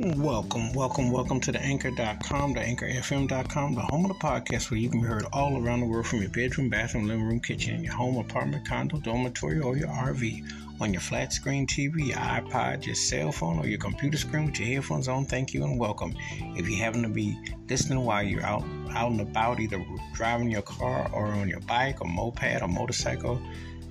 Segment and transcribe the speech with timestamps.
[0.00, 4.88] Welcome, welcome, welcome to the anchor.com, the anchorfm.com, the home of the podcast where you
[4.88, 7.82] can be heard all around the world from your bedroom, bathroom, living room, kitchen, in
[7.82, 12.86] your home, apartment, condo, dormitory, or your RV, on your flat screen TV, your iPod,
[12.86, 15.24] your cell phone, or your computer screen with your headphones on.
[15.24, 16.14] Thank you and welcome.
[16.56, 17.36] If you happen to be
[17.68, 19.84] listening while you're out, out and about, either
[20.14, 23.42] driving your car or on your bike or moped or motorcycle,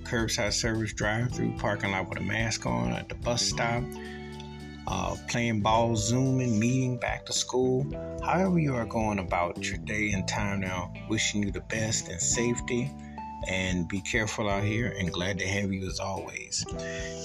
[0.04, 3.82] curbside service drive through parking lot with a mask on at the bus stop
[4.88, 7.86] uh, playing ball, zooming, meeting, back to school.
[8.24, 12.20] However, you are going about your day and time now, wishing you the best and
[12.20, 12.90] safety.
[13.46, 16.64] And be careful out here and glad to have you as always.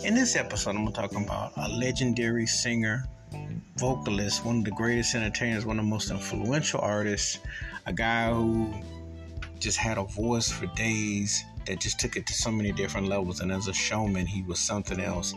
[0.04, 3.06] In this episode, I'm going to talk about a legendary singer,
[3.78, 7.40] vocalist, one of the greatest entertainers, one of the most influential artists,
[7.88, 8.72] a guy who
[9.58, 13.40] just had a voice for days that just took it to so many different levels.
[13.40, 15.34] And as a showman, he was something else.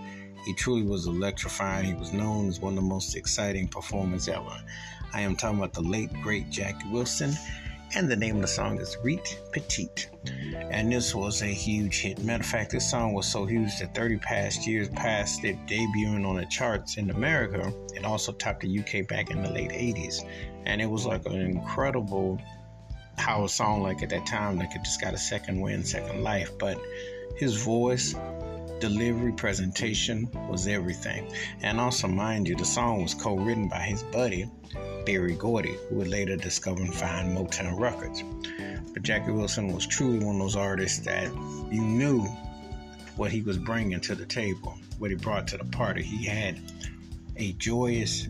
[0.46, 1.86] He truly was electrifying.
[1.86, 4.62] He was known as one of the most exciting performers ever.
[5.12, 7.34] I am talking about the late, great Jackie Wilson,
[7.96, 10.08] and the name of the song is Reet Petite.
[10.70, 12.22] And this was a huge hit.
[12.22, 16.24] Matter of fact, this song was so huge that 30 past years past it debuting
[16.24, 20.20] on the charts in America, it also topped the UK back in the late 80s.
[20.64, 22.40] And it was like an incredible
[23.16, 26.50] power song like at that time like it just got a second wind second life
[26.58, 26.78] but
[27.38, 28.14] his voice
[28.80, 31.30] delivery presentation was everything.
[31.62, 34.50] And also, mind you, the song was co written by his buddy,
[35.04, 38.22] Berry Gordy, who would later discover and find Motown Records.
[38.92, 41.32] But Jackie Wilson was truly one of those artists that
[41.70, 42.26] you knew
[43.16, 46.02] what he was bringing to the table, what he brought to the party.
[46.02, 46.58] He had
[47.36, 48.28] a joyous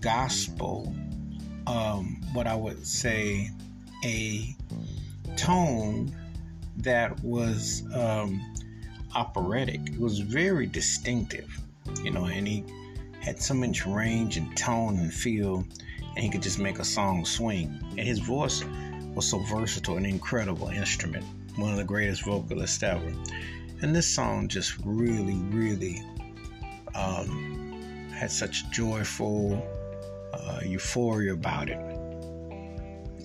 [0.00, 0.94] gospel,
[1.66, 3.50] um, what I would say,
[4.04, 4.56] a
[5.36, 6.14] tone
[6.78, 8.40] that was um,
[9.14, 9.80] operatic.
[9.86, 11.60] It was very distinctive,
[12.02, 12.64] you know, and he
[13.20, 15.64] had so much range and tone and feel,
[16.14, 17.78] and he could just make a song swing.
[17.90, 18.64] And his voice
[19.14, 21.24] was so versatile, an incredible instrument,
[21.56, 23.12] one of the greatest vocalists ever.
[23.82, 26.02] And this song just really, really
[26.94, 29.62] um, had such joyful
[30.32, 31.78] uh, euphoria about it.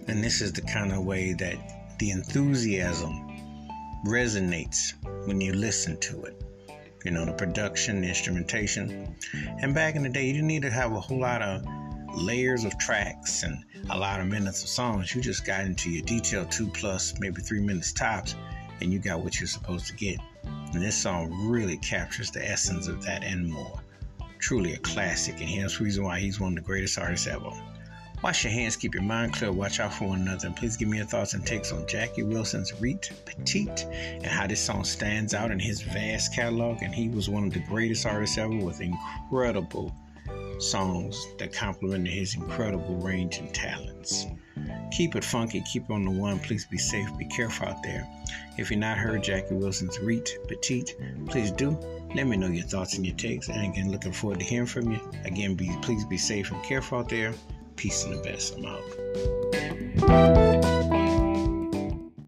[0.07, 3.30] And this is the kind of way that the enthusiasm
[4.05, 4.93] resonates
[5.27, 6.41] when you listen to it.
[7.05, 9.15] You know, the production, the instrumentation.
[9.61, 11.65] And back in the day, you didn't need to have a whole lot of
[12.15, 15.15] layers of tracks and a lot of minutes of songs.
[15.15, 18.35] You just got into your detail two plus, maybe three minutes tops,
[18.81, 20.19] and you got what you're supposed to get.
[20.43, 23.81] And this song really captures the essence of that and more.
[24.39, 27.51] Truly a classic, and here's the reason why he's one of the greatest artists ever.
[28.23, 30.87] Wash your hands, keep your mind clear, watch out for one another, and please give
[30.87, 35.33] me your thoughts and takes on Jackie Wilson's Reet Petite and how this song stands
[35.33, 36.83] out in his vast catalog.
[36.83, 39.91] And he was one of the greatest artists ever with incredible
[40.59, 44.27] songs that complemented his incredible range and talents.
[44.91, 46.37] Keep it funky, keep on the one.
[46.39, 48.07] Please be safe, be careful out there.
[48.55, 50.95] If you've not heard Jackie Wilson's Reet Petite,
[51.27, 51.71] please do.
[52.13, 53.49] Let me know your thoughts and your takes.
[53.49, 54.99] And again, looking forward to hearing from you.
[55.25, 57.33] Again, be please be safe and careful out there.
[57.81, 58.57] Peace and the best.
[58.57, 58.65] I'm
[60.67, 60.80] out.